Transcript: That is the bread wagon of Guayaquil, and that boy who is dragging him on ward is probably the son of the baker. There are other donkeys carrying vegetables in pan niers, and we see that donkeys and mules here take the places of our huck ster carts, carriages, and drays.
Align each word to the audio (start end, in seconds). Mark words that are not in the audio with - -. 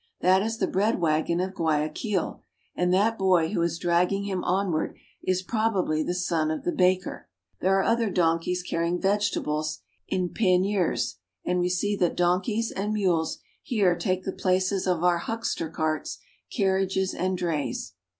That 0.21 0.41
is 0.41 0.57
the 0.57 0.65
bread 0.65 0.99
wagon 0.99 1.39
of 1.39 1.53
Guayaquil, 1.53 2.41
and 2.75 2.91
that 2.91 3.19
boy 3.19 3.49
who 3.49 3.61
is 3.61 3.77
dragging 3.77 4.23
him 4.23 4.43
on 4.43 4.71
ward 4.71 4.97
is 5.21 5.43
probably 5.43 6.01
the 6.01 6.15
son 6.15 6.49
of 6.49 6.63
the 6.63 6.71
baker. 6.71 7.29
There 7.59 7.77
are 7.77 7.83
other 7.83 8.09
donkeys 8.09 8.63
carrying 8.63 8.99
vegetables 8.99 9.77
in 10.07 10.29
pan 10.29 10.63
niers, 10.63 11.17
and 11.45 11.59
we 11.59 11.69
see 11.69 11.95
that 11.97 12.17
donkeys 12.17 12.71
and 12.71 12.93
mules 12.93 13.37
here 13.61 13.95
take 13.95 14.23
the 14.23 14.31
places 14.33 14.87
of 14.87 15.03
our 15.03 15.19
huck 15.19 15.45
ster 15.45 15.69
carts, 15.69 16.17
carriages, 16.51 17.13
and 17.13 17.37
drays. 17.37 17.93